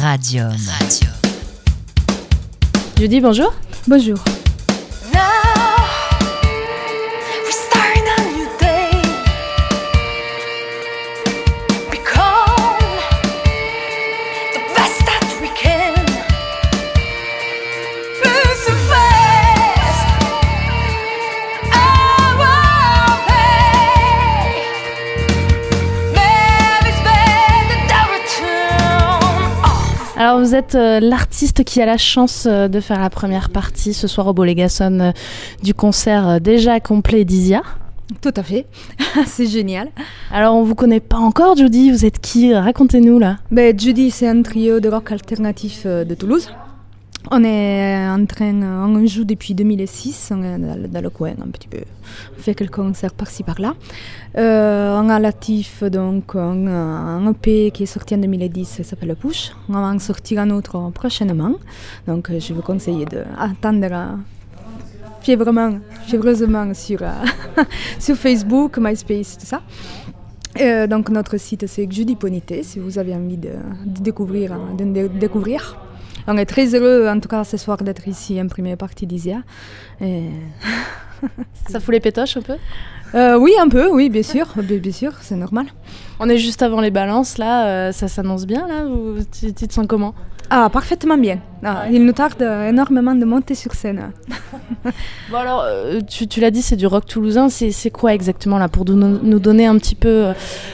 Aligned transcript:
Radium. 0.00 0.52
Judy, 2.96 3.20
bonjour. 3.20 3.52
Bonjour. 3.86 4.18
Alors 30.32 30.46
vous 30.46 30.54
êtes 30.54 30.76
euh, 30.76 30.98
l'artiste 30.98 31.62
qui 31.62 31.82
a 31.82 31.84
la 31.84 31.98
chance 31.98 32.48
euh, 32.50 32.66
de 32.66 32.80
faire 32.80 32.98
la 32.98 33.10
première 33.10 33.50
partie 33.50 33.92
ce 33.92 34.08
soir 34.08 34.28
au 34.28 34.32
Bolégason 34.32 34.98
euh, 34.98 35.12
du 35.62 35.74
concert 35.74 36.40
déjà 36.40 36.80
complet 36.80 37.26
d'Isia. 37.26 37.60
Tout 38.22 38.32
à 38.36 38.42
fait. 38.42 38.64
c'est 39.26 39.44
génial. 39.44 39.90
Alors 40.32 40.54
on 40.54 40.62
vous 40.62 40.74
connaît 40.74 41.00
pas 41.00 41.18
encore 41.18 41.54
Judy, 41.58 41.90
vous 41.90 42.06
êtes 42.06 42.18
qui? 42.18 42.54
Racontez-nous 42.54 43.18
là. 43.18 43.40
Ben, 43.50 43.78
Judy, 43.78 44.10
c'est 44.10 44.26
un 44.26 44.40
trio 44.40 44.80
de 44.80 44.88
rock 44.88 45.12
alternatif 45.12 45.86
de 45.86 46.14
Toulouse. 46.14 46.48
On 47.30 47.44
est 47.44 48.08
en 48.08 48.26
train, 48.26 48.62
euh, 48.62 48.84
on 48.84 49.06
joue 49.06 49.24
depuis 49.24 49.54
2006, 49.54 50.32
on 50.34 50.42
est 50.42 50.58
dans, 50.88 51.00
le- 51.00 51.10
coin 51.10 51.30
un 51.40 51.50
petit 51.50 51.68
peu. 51.68 51.78
On 52.36 52.40
fait 52.40 52.54
quelques 52.54 52.74
concerts 52.74 53.14
par-ci 53.14 53.44
par-là. 53.44 53.74
Euh, 54.36 55.00
on 55.00 55.08
a 55.08 55.18
l'actif 55.20 55.84
donc 55.84 56.34
un, 56.34 57.30
EP 57.30 57.70
qui 57.70 57.84
est 57.84 57.86
sorti 57.86 58.16
en 58.16 58.18
2010, 58.18 58.76
qui 58.76 58.84
s'appelle 58.84 59.14
Push. 59.14 59.52
On 59.68 59.74
va 59.74 59.80
en 59.80 59.98
sortir 60.00 60.40
un 60.40 60.50
autre 60.50 60.90
prochainement. 60.92 61.54
Donc 62.08 62.28
euh, 62.30 62.40
je 62.40 62.52
vous 62.54 62.62
conseille 62.62 63.04
d'attendre 63.04 63.88
euh, 63.92 64.06
fiévrement, 65.20 65.78
fiévreusement 66.06 66.74
sur, 66.74 67.02
euh, 67.02 67.12
sur 68.00 68.16
Facebook, 68.16 68.78
MySpace, 68.78 69.38
tout 69.38 69.46
ça. 69.46 69.62
Euh, 70.60 70.86
donc 70.86 71.08
notre 71.08 71.38
site 71.38 71.66
c'est 71.66 71.90
Judy 71.90 72.14
Ponité 72.14 72.62
si 72.62 72.78
vous 72.78 72.98
avez 72.98 73.14
envie 73.14 73.38
de, 73.38 73.52
découvrir, 73.86 74.52
euh, 74.52 74.76
de 74.76 75.08
découvrir. 75.08 75.78
On 76.26 76.36
est 76.36 76.46
très 76.46 76.74
heureux 76.74 77.08
en 77.08 77.18
tout 77.20 77.28
cas 77.28 77.44
ce 77.44 77.56
soir 77.56 77.78
d'être 77.78 78.06
ici 78.08 78.40
en 78.40 78.46
première 78.48 78.76
partie 78.76 79.06
d'Isia. 79.06 79.38
Et- 80.00 80.28
Ça 81.68 81.78
fout 81.80 81.92
les 81.94 82.00
pétoches 82.00 82.36
un 82.36 82.42
peu? 82.42 82.56
Euh, 83.14 83.38
oui 83.38 83.52
un 83.60 83.68
peu, 83.68 83.90
oui 83.90 84.08
bien 84.08 84.22
sûr, 84.22 84.46
bien, 84.56 84.78
bien 84.78 84.92
sûr, 84.92 85.12
c'est 85.20 85.36
normal. 85.36 85.66
On 86.18 86.28
est 86.28 86.38
juste 86.38 86.62
avant 86.62 86.80
les 86.80 86.90
balances 86.90 87.38
là, 87.38 87.66
euh, 87.66 87.92
ça 87.92 88.08
s'annonce 88.08 88.46
bien 88.46 88.66
là 88.66 88.86
ou 88.86 89.16
tu, 89.30 89.52
tu 89.52 89.68
te 89.68 89.72
sens 89.72 89.86
comment? 89.86 90.14
Ah 90.50 90.68
parfaitement 90.70 91.16
bien. 91.16 91.38
Ah, 91.62 91.84
Il 91.92 92.04
nous 92.04 92.12
tarde 92.12 92.42
énormément 92.42 93.14
de 93.14 93.24
monter 93.24 93.54
sur 93.54 93.74
scène. 93.74 94.10
Bon 95.30 95.36
alors, 95.38 95.62
euh, 95.64 96.00
tu, 96.00 96.26
tu 96.26 96.40
l'as 96.40 96.50
dit, 96.50 96.60
c'est 96.62 96.76
du 96.76 96.86
rock 96.86 97.06
toulousain. 97.06 97.48
C'est 97.48 97.90
quoi 97.90 98.12
exactement 98.14 98.58
là 98.58 98.68
pour 98.68 98.84
nous, 98.84 99.18
nous 99.22 99.38
donner 99.38 99.66
un 99.66 99.76
petit 99.78 99.94
peu, 99.94 100.32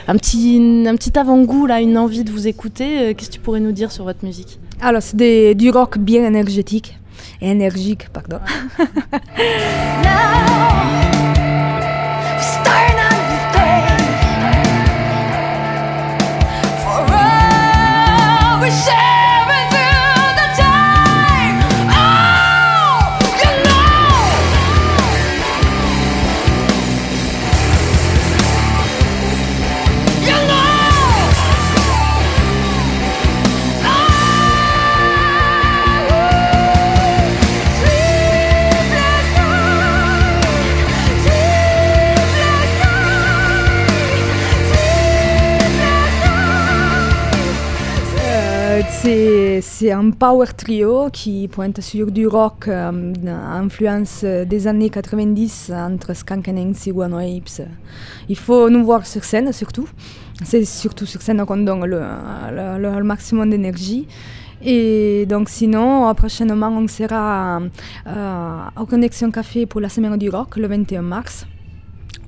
un 0.08 0.16
petit, 0.16 0.84
un 0.86 0.96
petit 0.96 1.16
avant-goût 1.18 1.66
là, 1.66 1.80
une 1.80 1.98
envie 1.98 2.24
de 2.24 2.30
vous 2.32 2.46
écouter 2.48 3.14
Qu'est-ce 3.14 3.28
que 3.28 3.34
tu 3.34 3.40
pourrais 3.40 3.60
nous 3.60 3.72
dire 3.72 3.92
sur 3.92 4.04
votre 4.04 4.24
musique? 4.24 4.58
Alors 4.80 5.02
c'est 5.02 5.54
du 5.54 5.70
rock 5.70 5.98
bien 5.98 6.24
énergétique. 6.24 6.98
Énergique, 7.40 8.08
pardon. 8.12 8.38
c'est 49.00 49.92
un 49.92 50.10
power 50.10 50.46
trio 50.56 51.08
qui 51.12 51.46
pointe 51.46 51.80
sur 51.80 52.10
du 52.10 52.26
rock, 52.26 52.66
euh, 52.66 53.12
influence 53.24 54.24
des 54.24 54.66
années 54.66 54.90
90 54.90 55.70
entre 55.72 56.14
Skank 56.14 56.48
et 56.48 56.92
One 56.92 57.14
Apes. 57.14 57.68
Il 58.28 58.36
faut 58.36 58.68
nous 58.68 58.84
voir 58.84 59.06
sur 59.06 59.22
scène 59.22 59.52
surtout. 59.52 59.88
C'est 60.44 60.64
surtout 60.64 61.06
sur 61.06 61.22
scène 61.22 61.44
qu'on 61.46 61.58
donne 61.58 61.84
le, 61.84 63.02
maximum 63.04 63.50
d'énergie. 63.50 64.08
Et 64.62 65.26
donc 65.28 65.48
sinon, 65.48 66.12
prochainement, 66.14 66.68
on 66.68 66.88
sera 66.88 67.60
euh, 68.06 68.58
au 68.80 68.86
Connexion 68.86 69.30
Café 69.30 69.66
pour 69.66 69.80
la 69.80 69.88
semaine 69.88 70.16
du 70.16 70.28
rock 70.28 70.56
le 70.56 70.66
21 70.66 71.02
mars. 71.02 71.46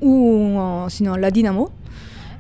Ou 0.01 0.57
euh, 0.57 0.89
sinon 0.89 1.17
la 1.17 1.33
Dynamo. 1.33 1.71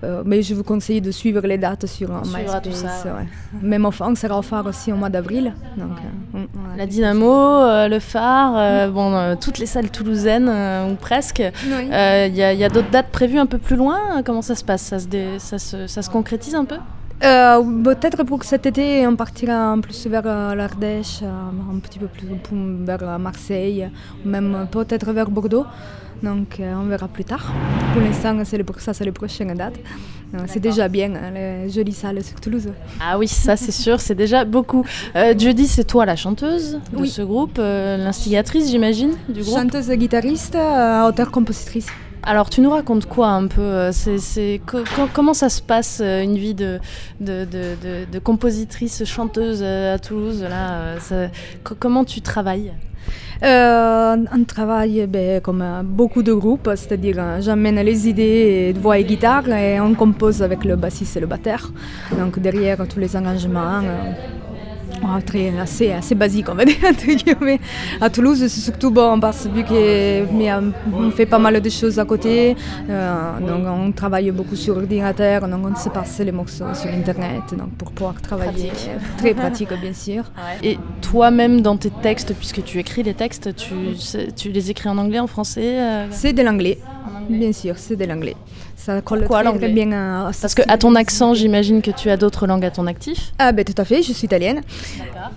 Euh, 0.02 0.22
mais 0.24 0.40
je 0.42 0.54
vous 0.54 0.62
conseille 0.64 1.00
de 1.02 1.10
suivre 1.10 1.42
les 1.46 1.58
dates 1.58 1.84
sur 1.86 2.10
euh, 2.10 2.20
tout 2.22 2.30
MySpace. 2.34 2.74
ça, 2.74 2.88
ouais. 3.04 3.10
ouais. 3.20 3.26
Même 3.62 3.84
au- 3.84 3.92
on 4.00 4.14
sera 4.14 4.38
au 4.38 4.42
phare 4.42 4.64
aussi 4.66 4.90
au 4.92 4.96
mois 4.96 5.10
d'avril. 5.10 5.52
Donc, 5.76 5.90
euh, 6.34 6.38
La 6.78 6.86
Dynamo, 6.86 7.30
euh, 7.30 7.86
le 7.88 7.98
Phare, 8.00 8.54
euh, 8.56 8.88
bon, 8.88 9.36
toutes 9.38 9.58
les 9.58 9.66
salles 9.66 9.90
toulousaines 9.90 10.48
ou 10.90 10.94
presque. 10.94 11.40
Il 11.40 11.72
Oui. 11.74 11.86
y 11.88 12.42
a, 12.42 12.52
y 12.54 12.64
a 12.64 12.68
d'autres 12.70 12.90
dates 12.90 13.10
prévues 13.10 13.38
un 13.38 13.46
peu 13.46 13.58
plus 13.58 13.76
loin? 13.76 14.22
Comment 14.24 14.42
ça 14.42 14.54
se 14.54 14.64
passe? 14.64 14.82
Ça 14.82 14.98
se, 14.98 15.06
dé- 15.06 15.38
ça, 15.38 15.58
se, 15.58 15.86
ça 15.86 16.00
se 16.00 16.08
concrétise 16.08 16.54
un 16.54 16.64
peu? 16.64 16.76
Euh, 17.22 17.62
Peut-être 17.84 18.22
pour 18.24 18.42
cet 18.44 18.64
été, 18.64 19.06
on 19.06 19.14
partira 19.14 19.72
en 19.74 19.80
plus 19.82 20.06
vers 20.06 20.22
euh, 20.24 20.54
l'Ardèche, 20.54 21.20
euh, 21.22 21.74
un 21.74 21.78
petit 21.78 21.98
peu 21.98 22.06
plus 22.06 22.28
vers 22.86 23.18
Marseille, 23.18 23.90
même 24.24 24.66
peut-être 24.70 25.12
vers 25.12 25.28
Bordeaux. 25.30 25.66
Donc 26.22 26.60
euh, 26.60 26.74
on 26.76 26.86
verra 26.86 27.08
plus 27.08 27.24
tard. 27.24 27.52
Pour 27.92 28.02
l'instant, 28.02 28.36
c'est 28.44 28.58
le, 28.58 28.64
ça, 28.78 28.92
c'est 28.92 29.04
les 29.04 29.12
prochaines 29.12 29.54
dates. 29.54 29.78
C'est 30.46 30.60
déjà 30.60 30.86
bien, 30.86 31.12
hein, 31.16 31.32
les 31.34 31.68
jolies 31.70 31.92
salles 31.92 32.22
sur 32.22 32.40
Toulouse. 32.40 32.68
Ah 33.00 33.18
oui, 33.18 33.26
ça 33.26 33.56
c'est 33.56 33.72
sûr, 33.72 34.00
c'est 34.00 34.14
déjà 34.14 34.44
beaucoup. 34.44 34.84
Euh, 35.16 35.34
Judy, 35.36 35.66
c'est 35.66 35.82
toi 35.82 36.06
la 36.06 36.14
chanteuse 36.14 36.74
de 36.92 36.98
Oui. 36.98 37.08
ce 37.08 37.22
groupe, 37.22 37.56
euh, 37.58 37.96
l'instigatrice 37.96 38.70
j'imagine 38.70 39.10
du 39.28 39.40
groupe? 39.42 39.56
Chanteuse, 39.58 39.90
guitariste, 39.90 40.54
euh, 40.54 41.08
auteur-compositrice. 41.08 41.88
Alors 42.22 42.48
tu 42.48 42.60
nous 42.60 42.70
racontes 42.70 43.06
quoi 43.06 43.28
un 43.30 43.48
peu 43.48 43.90
c'est, 43.92 44.60
co- 44.66 44.84
Comment 45.14 45.34
ça 45.34 45.48
se 45.48 45.60
passe 45.62 46.00
une 46.00 46.36
vie 46.36 46.54
de, 46.54 46.78
de, 47.20 47.44
de- 47.46 47.74
de- 47.82 48.04
de 48.12 48.18
compositrice, 48.20 49.02
chanteuse 49.04 49.64
à 49.64 49.98
Toulouse 49.98 50.42
là, 50.48 50.94
co- 51.64 51.74
Comment 51.80 52.04
tu 52.04 52.20
travailles? 52.20 52.72
Euh, 53.42 54.16
on 54.34 54.44
travaille 54.44 55.06
ben, 55.06 55.40
comme 55.40 55.62
euh, 55.62 55.82
beaucoup 55.82 56.22
de 56.22 56.34
groupes, 56.34 56.70
c'est-à-dire 56.74 57.16
euh, 57.18 57.40
j'emmène 57.40 57.80
les 57.80 58.06
idées 58.06 58.74
de 58.74 58.78
voix 58.78 58.98
et 58.98 59.04
guitare 59.04 59.48
et 59.48 59.80
on 59.80 59.94
compose 59.94 60.42
avec 60.42 60.62
le 60.64 60.76
bassiste 60.76 61.16
et 61.16 61.20
le 61.20 61.26
batteur. 61.26 61.72
Donc 62.18 62.38
derrière 62.38 62.86
tous 62.86 63.00
les 63.00 63.16
arrangements, 63.16 63.80
euh, 63.82 64.12
ouais, 65.02 65.22
très, 65.22 65.58
assez, 65.58 65.92
assez 65.92 66.14
basique 66.14 66.48
on 66.48 66.54
va 66.54 66.64
dire. 66.70 66.76
À 68.00 68.10
Toulouse, 68.10 68.38
c'est 68.40 68.60
surtout 68.60 68.90
bon 68.90 69.20
parce 69.20 69.46
vu 69.46 69.64
qu'on 69.64 71.10
fait 71.10 71.26
pas 71.26 71.38
mal 71.38 71.60
de 71.60 71.70
choses 71.70 71.98
à 71.98 72.04
côté, 72.04 72.56
euh, 72.88 73.40
donc 73.40 73.66
on 73.66 73.92
travaille 73.92 74.30
beaucoup 74.30 74.56
sur 74.56 74.76
ordinateur, 74.76 75.48
donc 75.48 75.66
on 75.66 75.76
se 75.76 75.88
passe 75.88 76.18
les 76.20 76.32
morceaux 76.32 76.74
sur 76.74 76.90
internet 76.90 77.42
donc 77.52 77.70
pour 77.78 77.92
pouvoir 77.92 78.20
travailler. 78.20 78.68
Pratique. 78.68 78.90
Très 79.18 79.34
pratique 79.42 79.72
bien 79.80 79.92
sûr. 79.92 80.24
Et 80.62 80.78
toi-même 81.00 81.60
dans 81.60 81.76
tes 81.76 81.90
textes, 81.90 82.34
puisque 82.34 82.62
tu 82.64 82.78
écris 82.78 83.02
les 83.02 83.14
textes, 83.14 83.54
tu, 83.56 83.74
tu 84.36 84.50
les 84.50 84.70
écris 84.70 84.88
en 84.88 84.98
anglais, 84.98 85.18
en 85.18 85.26
français 85.26 85.78
euh, 85.78 86.06
C'est 86.10 86.32
de 86.32 86.42
l'anglais. 86.42 86.78
Bien 87.38 87.52
sûr, 87.52 87.74
c'est 87.78 87.96
de 87.96 88.04
l'anglais. 88.04 88.36
Ça 88.76 89.00
colle 89.02 89.20
Pourquoi 89.20 89.38
très, 89.42 89.44
très 89.44 89.52
l'anglais 89.52 89.68
bien 89.72 89.92
à... 89.92 90.30
Parce 90.40 90.54
que 90.54 90.62
à 90.68 90.78
ton 90.78 90.94
accent, 90.94 91.34
j'imagine 91.34 91.82
que 91.82 91.90
tu 91.90 92.08
as 92.10 92.16
d'autres 92.16 92.46
langues 92.46 92.64
à 92.64 92.70
ton 92.70 92.86
actif. 92.86 93.32
Ah 93.38 93.52
ben 93.52 93.64
tout 93.64 93.74
à 93.76 93.84
fait, 93.84 94.02
je 94.02 94.12
suis 94.12 94.24
italienne. 94.26 94.62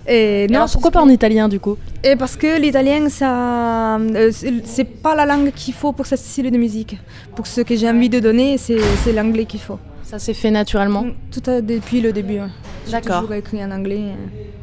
Et 0.06 0.44
Et 0.44 0.54
alors 0.56 0.70
pourquoi 0.70 0.90
pas 0.90 1.02
en 1.02 1.08
italien 1.08 1.48
du 1.48 1.60
coup? 1.60 1.76
Et 2.02 2.16
parce 2.16 2.36
que 2.36 2.58
l'italien, 2.60 3.08
ça, 3.08 3.96
euh, 3.98 4.30
c'est 4.64 4.84
pas 4.84 5.14
la 5.14 5.26
langue 5.26 5.52
qu'il 5.52 5.74
faut 5.74 5.92
pour 5.92 6.06
ce 6.06 6.16
style 6.16 6.50
de 6.50 6.56
musique. 6.58 6.96
Pour 7.36 7.46
ce 7.46 7.60
que 7.60 7.76
j'ai 7.76 7.88
envie 7.88 8.08
de 8.08 8.18
donner, 8.20 8.56
c'est 8.58 9.12
l'anglais 9.12 9.44
qu'il 9.44 9.60
faut. 9.60 9.78
Ça 10.04 10.18
s'est 10.18 10.34
fait 10.34 10.50
naturellement? 10.50 11.06
Tout 11.30 11.42
à- 11.50 11.60
depuis 11.60 12.00
le 12.00 12.12
début. 12.12 12.38
hein. 12.38 12.50
J'ai 12.86 12.92
D'accord. 12.92 13.20
toujours 13.22 13.34
écrit 13.34 13.64
en 13.64 13.70
anglais. 13.70 14.02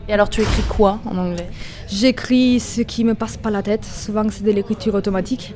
Et 0.07 0.13
alors 0.13 0.29
tu 0.29 0.41
écris 0.41 0.63
quoi 0.69 0.99
en 1.05 1.17
anglais? 1.17 1.47
J'écris 1.87 2.59
ce 2.59 2.81
qui 2.81 3.03
me 3.03 3.15
passe 3.15 3.37
par 3.37 3.51
la 3.51 3.61
tête. 3.61 3.83
Souvent, 3.85 4.23
c'est 4.29 4.43
de 4.43 4.51
l'écriture 4.51 4.93
automatique. 4.95 5.53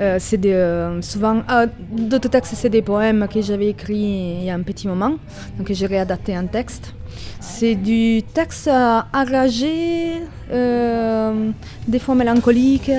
Euh, 0.00 0.16
c'est 0.18 0.38
des, 0.38 0.98
souvent, 1.02 1.42
ah, 1.46 1.66
d'autres 1.92 2.28
textes, 2.28 2.54
c'est 2.56 2.68
des 2.68 2.82
poèmes 2.82 3.26
que 3.32 3.40
j'avais 3.40 3.68
écrits 3.68 4.38
il 4.40 4.44
y 4.44 4.50
a 4.50 4.54
un 4.54 4.62
petit 4.62 4.88
moment, 4.88 5.16
donc 5.56 5.70
j'ai 5.72 5.86
réadapté 5.86 6.36
en 6.36 6.46
texte. 6.46 6.94
C'est 7.38 7.76
du 7.76 8.22
texte 8.22 8.68
enragé, 8.68 10.22
euh, 10.50 11.50
des 11.86 11.98
fois 12.00 12.14
mélancolique, 12.14 12.90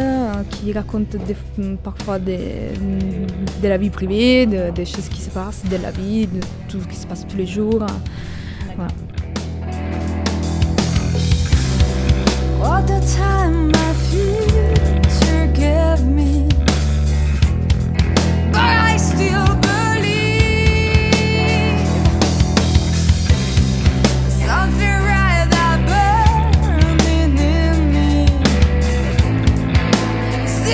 qui 0.51 0.71
raconte 0.71 1.17
parfois 1.83 2.19
de 2.19 3.67
la 3.67 3.77
vie 3.77 3.89
privée, 3.89 4.45
des 4.45 4.85
choses 4.85 5.09
qui 5.09 5.21
se 5.21 5.31
passent, 5.31 5.63
de 5.69 5.77
la 5.77 5.91
vie, 5.91 6.27
de 6.27 6.39
tout 6.69 6.79
ce 6.79 6.87
qui 6.87 6.95
se 6.95 7.07
passe 7.07 7.25
tous 7.27 7.37
les 7.37 7.47
jours. 7.47 7.85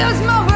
Just 0.02 0.24
my 0.24 0.51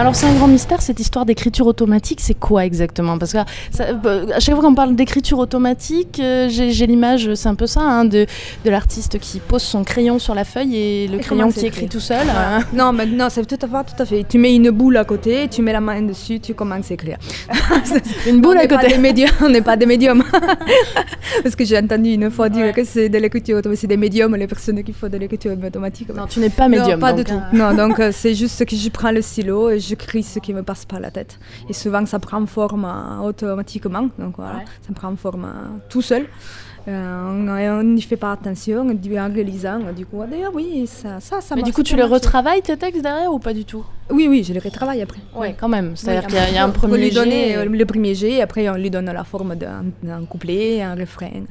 alors 0.00 0.16
c'est 0.16 0.24
un 0.24 0.32
grand 0.32 0.48
mystère 0.48 0.80
cette 0.80 0.98
histoire 0.98 1.26
d'écriture 1.26 1.66
automatique, 1.66 2.20
c'est 2.22 2.32
quoi 2.32 2.64
exactement? 2.64 3.18
Parce 3.18 3.34
que 3.34 3.38
euh, 3.80 4.26
à 4.34 4.40
chaque 4.40 4.54
fois 4.54 4.64
qu'on 4.64 4.74
parle 4.74 4.96
d'écriture 4.96 5.38
automatique, 5.38 6.18
euh, 6.20 6.48
j'ai 6.48 6.86
l'image, 6.86 7.34
c'est 7.34 7.48
un 7.50 7.54
peu 7.54 7.66
ça, 7.66 7.82
hein, 7.82 8.06
de, 8.06 8.24
de 8.64 8.70
l'artiste 8.70 9.18
qui 9.18 9.40
pose 9.40 9.62
son 9.62 9.84
crayon 9.84 10.18
sur 10.18 10.34
la 10.34 10.44
feuille 10.44 10.74
et 10.74 11.06
le 11.06 11.18
crayon 11.18 11.52
qui 11.52 11.66
écrit 11.66 11.86
tout 11.86 12.00
seul. 12.00 12.26
Hein. 12.30 12.60
Non, 12.72 12.92
mais 12.92 13.04
non, 13.04 13.26
c'est 13.28 13.44
tout 13.44 13.58
à 13.60 13.68
fait, 13.68 13.94
tout 13.94 14.02
à 14.02 14.06
fait. 14.06 14.24
Tu 14.26 14.38
mets 14.38 14.54
une 14.54 14.70
boule 14.70 14.96
à 14.96 15.04
côté, 15.04 15.48
tu 15.50 15.60
mets 15.60 15.74
la 15.74 15.82
main 15.82 16.00
dessus, 16.00 16.40
tu 16.40 16.54
commences 16.54 16.90
à 16.90 16.94
écrire. 16.94 17.18
une 18.26 18.40
boule 18.40 18.56
à 18.56 18.66
côté. 18.66 18.96
on 19.42 19.50
n'est 19.50 19.60
pas 19.60 19.76
des 19.76 19.84
médiums. 19.84 20.24
Parce 21.42 21.54
que 21.54 21.64
j'ai 21.66 21.76
entendu 21.76 22.12
une 22.14 22.30
fois 22.30 22.48
dire 22.48 22.72
que 22.72 22.84
c'est 22.84 23.10
de 23.10 23.18
l'écriture 23.18 23.58
automatique, 23.58 23.82
c'est 23.82 23.86
des 23.86 23.98
médiums 23.98 24.34
les 24.34 24.46
personnes 24.46 24.82
qui 24.82 24.94
font 24.94 25.08
de 25.10 25.18
l'écriture 25.18 25.52
automatique. 25.52 26.08
Non, 26.14 26.26
tu 26.26 26.40
n'es 26.40 26.48
pas 26.48 26.68
médium. 26.68 26.98
Non, 26.98 27.06
pas 27.06 27.12
du 27.12 27.24
tout. 27.24 27.34
Hein. 27.34 27.50
Non, 27.52 27.74
donc 27.74 28.00
euh, 28.00 28.10
c'est 28.14 28.34
juste 28.34 28.64
que 28.64 28.74
je 28.74 28.88
prends 28.88 29.10
le 29.10 29.20
stylo 29.20 29.68
et 29.68 29.89
j'écris 29.90 30.22
ce 30.22 30.38
qui 30.38 30.52
me 30.54 30.62
passe 30.62 30.84
par 30.84 31.00
la 31.00 31.10
tête. 31.10 31.38
Et 31.68 31.74
souvent, 31.82 32.04
ça 32.06 32.18
prend 32.18 32.44
forme 32.46 32.84
euh, 32.84 33.28
automatiquement. 33.28 34.06
Donc 34.18 34.34
voilà, 34.36 34.60
ça 34.86 34.92
prend 34.94 35.14
forme 35.16 35.44
euh, 35.44 35.88
tout 35.88 36.02
seul. 36.10 36.26
Euh, 36.88 37.78
on 37.78 37.82
n'y 37.82 38.00
fait 38.00 38.16
pas 38.16 38.32
attention, 38.32 38.88
en 38.88 39.32
réalisant, 39.36 39.80
du 39.94 40.06
coup, 40.06 40.22
d'ailleurs, 40.30 40.54
oui, 40.54 40.86
ça, 40.86 41.20
ça, 41.20 41.42
ça 41.42 41.54
Mais 41.54 41.62
du 41.62 41.72
coup, 41.74 41.82
tu 41.82 41.94
les 41.94 42.08
retravailles 42.16 42.62
tes 42.62 42.76
textes 42.76 43.02
derrière 43.02 43.30
ou 43.34 43.38
pas 43.38 43.52
du 43.52 43.66
tout? 43.66 43.84
Oui, 44.16 44.26
oui, 44.30 44.42
je 44.42 44.54
les 44.54 44.64
retravaille 44.68 45.02
après. 45.02 45.20
Oui, 45.36 45.48
quand 45.60 45.68
même. 45.68 45.94
C'est-à-dire 45.94 46.26
qu'il 46.26 46.54
y, 46.54 46.58
a 46.58 46.64
un 46.64 46.70
premier 46.70 46.98
lui 47.04 47.10
donner 47.10 47.64
le 47.66 47.84
premier 47.84 48.14
jet, 48.14 48.32
et 48.38 48.42
après, 48.42 48.66
on 48.70 48.76
lui 48.76 48.90
donne 48.90 49.10
la 49.20 49.24
forme 49.24 49.56
d'un 49.56 50.24
couplet, 50.24 50.80
un 50.80 50.94
refrain. 50.94 51.44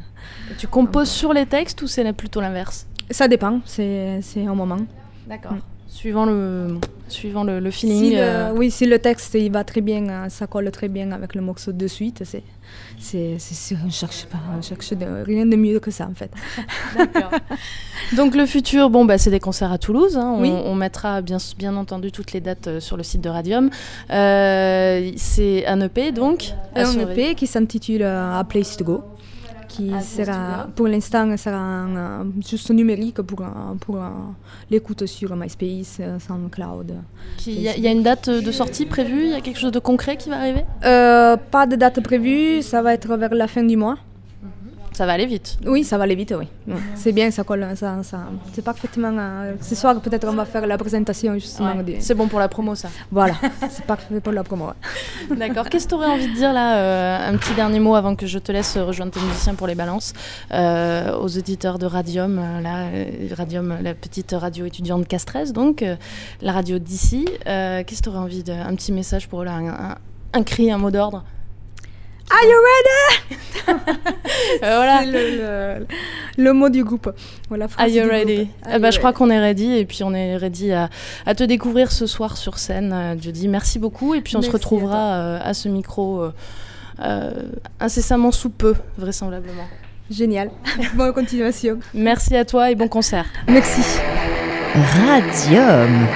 tu 0.57 0.67
composes 0.67 1.11
sur 1.21 1.31
les 1.31 1.45
textes 1.45 1.79
ou 1.83 1.87
c'est 1.87 2.11
plutôt 2.13 2.41
l'inverse? 2.41 2.87
Ça 3.11 3.27
dépend, 3.27 3.59
c'est 3.65 4.21
un 4.53 4.55
moment. 4.55 4.81
D'accord. 5.27 5.53
Mm. 5.53 5.78
Suivant 5.89 6.25
le, 6.25 6.79
suivant 7.07 7.43
le, 7.43 7.71
feeling. 7.71 8.13
Euh. 8.15 8.51
Oui, 8.55 8.69
si 8.69 8.85
le 8.85 8.99
texte 8.99 9.33
il 9.33 9.51
va 9.51 9.63
très 9.63 9.81
bien, 9.81 10.07
euh, 10.07 10.29
ça 10.29 10.45
colle 10.45 10.69
très 10.69 10.87
bien 10.87 11.11
avec 11.11 11.33
le 11.33 11.41
morceau 11.41 11.71
de 11.71 11.87
suite, 11.87 12.21
c'est, 12.25 12.43
c'est, 12.99 13.37
c'est, 13.39 13.75
on 13.83 13.89
cherche 13.89 14.25
pas, 14.25 14.37
on 14.55 14.61
cherche 14.61 14.93
rien 15.25 15.47
de 15.47 15.55
mieux 15.55 15.79
que 15.79 15.89
ça 15.89 16.07
en 16.07 16.13
fait. 16.13 16.31
D'accord. 16.95 17.31
Donc 18.15 18.35
le 18.35 18.45
futur, 18.45 18.91
bon 18.91 19.03
bah 19.03 19.17
c'est 19.17 19.31
des 19.31 19.39
concerts 19.39 19.71
à 19.71 19.79
Toulouse. 19.79 20.15
Hein. 20.15 20.35
On, 20.37 20.75
mettra 20.75 21.21
bien, 21.21 21.37
bien 21.57 21.75
entendu 21.75 22.11
toutes 22.11 22.33
les 22.33 22.39
dates 22.39 22.67
euh, 22.67 22.79
sur 22.79 22.95
le 22.95 23.01
site 23.01 23.21
de 23.21 23.29
Radium. 23.29 23.71
c'est 24.09 25.65
un 25.65 25.81
EP 25.81 26.11
donc. 26.11 26.53
Un 26.75 26.99
EP 26.99 27.33
qui 27.33 27.47
s'intitule 27.47 28.03
A 28.03 28.43
Place 28.47 28.77
to 28.77 28.85
Go 28.85 29.03
qui 29.69 29.91
sera, 30.01 30.67
pour 30.75 30.87
l'instant, 30.87 31.37
sera 31.37 31.85
juste 32.45 32.71
numérique 32.71 33.21
pour, 33.21 33.45
pour 33.79 33.99
l'écoute 34.69 35.05
sur 35.05 35.35
MySpace, 35.35 36.01
SoundCloud. 36.27 36.95
Il 37.47 37.61
y, 37.61 37.87
a 37.87 37.91
une 37.91 38.03
date 38.03 38.29
de 38.29 38.51
sortie 38.51 38.85
prévue? 38.85 39.25
Il 39.25 39.31
y 39.31 39.35
a 39.35 39.41
quelque 39.41 39.59
chose 39.59 39.71
de 39.71 39.79
concret 39.79 40.17
qui 40.17 40.29
va 40.29 40.37
arriver? 40.37 40.65
Euh, 40.83 41.37
Pas 41.51 41.65
de 41.65 41.75
date 41.75 42.01
prévue, 42.01 42.61
ça 42.61 42.81
va 42.81 42.93
être 42.93 43.15
vers 43.15 43.33
la 43.33 43.47
fin 43.47 43.63
du 43.63 43.77
mois. 43.77 43.97
Ça 44.99 45.05
va 45.05 45.13
aller 45.13 45.27
vite. 45.27 45.57
Oui, 45.65 45.85
ça 45.85 45.97
va 45.97 46.03
aller 46.03 46.13
vite, 46.13 46.35
oui. 46.37 46.45
C'est 46.93 47.13
bien, 47.13 47.31
ça 47.31 47.45
colle, 47.45 47.65
ça, 47.75 48.03
ça 48.03 48.19
c'est 48.51 48.61
parfaitement. 48.61 49.15
Euh, 49.17 49.53
ce 49.61 49.73
soir, 49.73 49.97
peut-être 50.01 50.27
on 50.27 50.33
va 50.33 50.43
faire 50.43 50.67
la 50.67 50.77
présentation 50.77 51.35
justement. 51.35 51.75
C'est 52.01 52.15
bon 52.15 52.27
pour 52.27 52.37
la 52.37 52.49
promo, 52.49 52.75
ça. 52.75 52.89
Voilà, 53.09 53.35
c'est 53.69 53.85
parfait 53.85 54.19
pour 54.19 54.33
la 54.33 54.43
promo. 54.43 54.71
D'accord. 55.37 55.69
Qu'est-ce 55.69 55.85
que 55.85 55.91
tu 55.91 55.95
aurais 55.95 56.07
envie 56.07 56.27
de 56.27 56.35
dire 56.35 56.51
là, 56.51 56.75
euh, 56.75 57.31
un 57.31 57.37
petit 57.37 57.53
dernier 57.53 57.79
mot 57.79 57.95
avant 57.95 58.13
que 58.17 58.27
je 58.27 58.39
te 58.39 58.51
laisse 58.51 58.77
rejoindre 58.77 59.13
tes 59.13 59.21
musiciens 59.21 59.55
pour 59.55 59.67
les 59.67 59.75
balances, 59.75 60.11
euh, 60.51 61.17
aux 61.17 61.37
auditeurs 61.37 61.79
de 61.79 61.85
Radium, 61.85 62.35
là, 62.61 62.89
Radium, 63.37 63.77
la 63.81 63.93
petite 63.93 64.35
radio 64.37 64.65
étudiante 64.65 65.07
Castres, 65.07 65.53
donc 65.53 65.81
la 66.41 66.51
radio 66.51 66.77
d'ici. 66.77 67.25
Qu'est-ce 67.45 67.99
que 67.99 68.03
tu 68.03 68.09
aurais 68.09 68.17
envie 68.17 68.43
de, 68.43 68.51
un 68.51 68.75
petit 68.75 68.91
message 68.91 69.29
pour 69.29 69.45
là, 69.45 69.53
un, 69.53 69.95
un 70.37 70.43
cri, 70.43 70.69
un 70.69 70.77
mot 70.77 70.91
d'ordre? 70.91 71.23
Are 72.29 72.43
you 72.45 72.57
ready? 72.69 73.35
Euh, 74.63 74.75
Voilà. 74.75 75.03
Le, 75.05 75.85
le, 76.37 76.53
mot 76.53 76.69
du 76.69 76.83
groupe. 76.83 77.11
Voilà, 77.49 77.67
Are 77.77 77.87
you 77.87 78.07
ready? 78.07 78.49
Eh 78.73 78.79
ben, 78.79 78.91
Je 78.91 78.97
crois 78.97 79.13
qu'on 79.13 79.29
est 79.29 79.39
ready 79.39 79.77
et 79.77 79.85
puis 79.85 80.03
on 80.03 80.13
est 80.13 80.37
ready 80.37 80.71
à, 80.71 80.89
à 81.25 81.35
te 81.35 81.43
découvrir 81.43 81.91
ce 81.91 82.07
soir 82.07 82.37
sur 82.37 82.57
scène, 82.57 82.91
euh, 82.93 83.15
Judy. 83.21 83.47
Merci 83.47 83.77
beaucoup 83.77 84.15
et 84.15 84.21
puis 84.21 84.35
on 84.37 84.41
se 84.41 84.49
retrouvera 84.49 85.13
euh, 85.13 85.39
à, 85.43 85.53
ce 85.53 85.69
micro 85.69 86.23
incessamment 87.79 88.31
sous 88.31 88.49
peu, 88.49 88.73
vraisemblablement. 88.97 89.67
Génial. 90.09 90.49
Bonne 90.95 91.13
continuation. 91.13 91.79
Merci 91.93 92.35
à 92.35 92.43
toi 92.45 92.71
et 92.71 92.75
bon 92.75 92.87
concert. 92.87 93.25
Merci. 93.47 93.81
Radium. 94.73 96.07